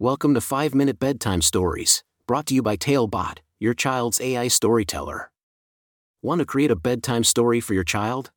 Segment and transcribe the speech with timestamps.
[0.00, 5.30] Welcome to 5 Minute Bedtime Stories, brought to you by Talebot, your child's AI storyteller.
[6.20, 8.32] Want to create a bedtime story for your child?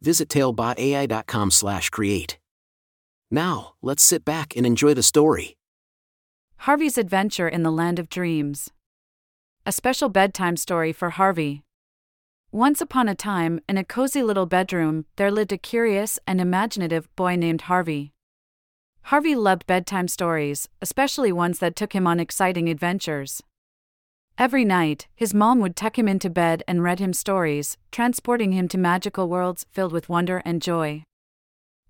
[0.00, 2.38] Visit talebotai.com/create.
[3.30, 5.58] Now, let's sit back and enjoy the story.
[6.60, 8.70] Harvey's Adventure in the Land of Dreams.
[9.66, 11.64] A special bedtime story for Harvey.
[12.50, 17.14] Once upon a time, in a cozy little bedroom, there lived a curious and imaginative
[17.14, 18.14] boy named Harvey.
[19.04, 23.42] Harvey loved bedtime stories, especially ones that took him on exciting adventures.
[24.38, 28.68] Every night, his mom would tuck him into bed and read him stories, transporting him
[28.68, 31.04] to magical worlds filled with wonder and joy.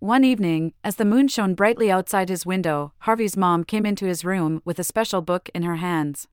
[0.01, 4.25] One evening, as the moon shone brightly outside his window, Harvey's mom came into his
[4.25, 6.27] room with a special book in her hands.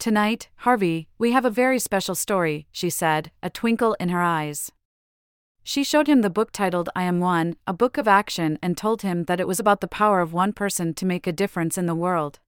[0.00, 4.72] Tonight, Harvey, we have a very special story, she said, a twinkle in her eyes.
[5.64, 9.02] She showed him the book titled I Am One, a book of action, and told
[9.02, 11.86] him that it was about the power of one person to make a difference in
[11.86, 12.40] the world.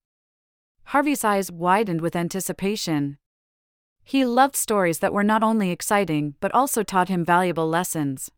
[0.86, 3.19] Harvey's eyes widened with anticipation.
[4.03, 8.30] He loved stories that were not only exciting but also taught him valuable lessons.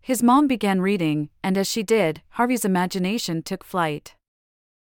[0.00, 4.16] His mom began reading, and as she did, Harvey's imagination took flight.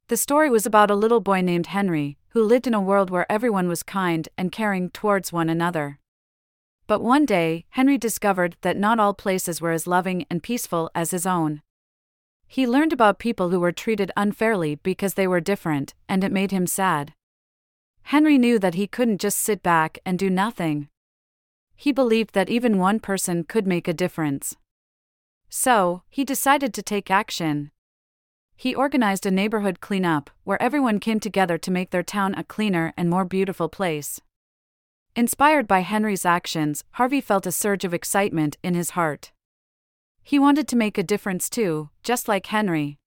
[0.09, 3.31] The story was about a little boy named Henry, who lived in a world where
[3.31, 5.99] everyone was kind and caring towards one another.
[6.87, 11.13] But one day, Henry discovered that not all places were as loving and peaceful as
[11.13, 11.63] his own.
[12.47, 16.51] He learned about people who were treated unfairly because they were different, and it made
[16.51, 17.15] him sad.
[18.03, 20.89] Henry knew that he couldn't just sit back and do nothing.
[21.75, 24.57] He believed that even one person could make a difference.
[25.49, 27.71] So, he decided to take action.
[28.57, 32.93] He organized a neighborhood cleanup where everyone came together to make their town a cleaner
[32.97, 34.21] and more beautiful place.
[35.17, 39.31] Inspired by Henry's actions, Harvey felt a surge of excitement in his heart.
[40.25, 42.99] He wanted to make a difference too, just like Henry.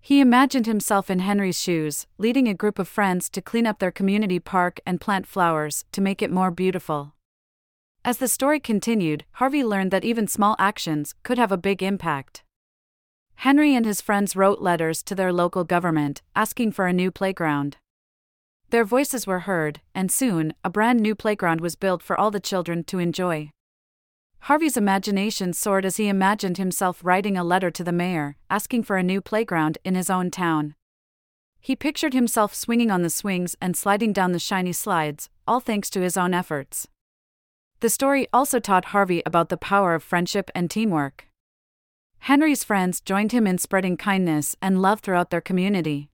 [0.00, 3.90] He imagined himself in Henry's shoes, leading a group of friends to clean up their
[3.90, 7.12] community park and plant flowers to make it more beautiful.
[8.06, 12.42] As the story continued, Harvey learned that even small actions could have a big impact.
[13.34, 17.76] Henry and his friends wrote letters to their local government, asking for a new playground.
[18.70, 22.40] Their voices were heard, and soon, a brand new playground was built for all the
[22.40, 23.50] children to enjoy.
[24.40, 28.96] Harvey's imagination soared as he imagined himself writing a letter to the mayor, asking for
[28.96, 30.74] a new playground in his own town.
[31.60, 35.90] He pictured himself swinging on the swings and sliding down the shiny slides, all thanks
[35.90, 36.86] to his own efforts.
[37.80, 41.26] The story also taught Harvey about the power of friendship and teamwork.
[42.20, 46.10] Henry's friends joined him in spreading kindness and love throughout their community.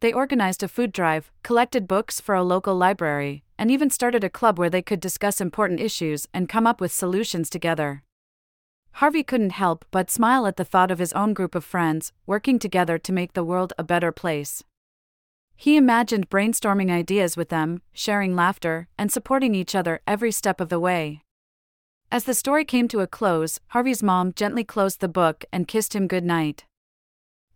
[0.00, 4.30] They organized a food drive, collected books for a local library, and even started a
[4.30, 8.04] club where they could discuss important issues and come up with solutions together.
[8.92, 12.58] Harvey couldn't help but smile at the thought of his own group of friends working
[12.58, 14.62] together to make the world a better place.
[15.56, 20.68] He imagined brainstorming ideas with them, sharing laughter, and supporting each other every step of
[20.68, 21.22] the way.
[22.12, 25.94] As the story came to a close, Harvey's mom gently closed the book and kissed
[25.96, 26.64] him good night.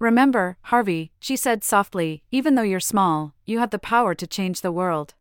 [0.03, 4.61] Remember, Harvey, she said softly, even though you're small, you have the power to change
[4.61, 5.15] the world.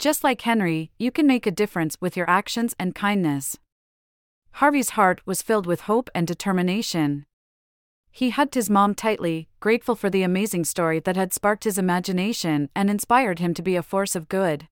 [0.00, 3.56] Just like Henry, you can make a difference with your actions and kindness.
[4.54, 7.24] Harvey's heart was filled with hope and determination.
[8.10, 12.70] He hugged his mom tightly, grateful for the amazing story that had sparked his imagination
[12.74, 14.66] and inspired him to be a force of good.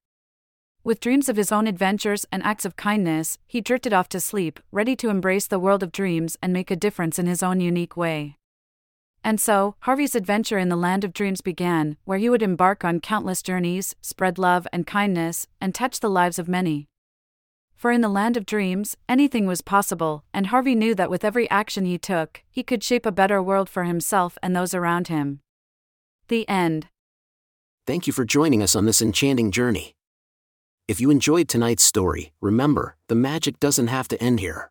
[0.83, 4.59] With dreams of his own adventures and acts of kindness, he drifted off to sleep,
[4.73, 7.97] ready to embrace the world of dreams and make a difference in his own unique
[7.97, 8.37] way.
[9.25, 13.01] And so, Harvey's adventure in the land of dreams began, where he would embark on
[13.01, 16.89] countless journeys, spread love and kindness, and touch the lives of many.
[17.77, 21.51] For in the land of dreams, anything was possible, and Harvey knew that with every
[21.51, 25.41] action he took, he could shape a better world for himself and those around him.
[26.29, 26.89] The end.
[27.87, 29.95] Thank you for joining us on this enchanting journey.
[30.87, 34.71] If you enjoyed tonight's story, remember, the magic doesn't have to end here.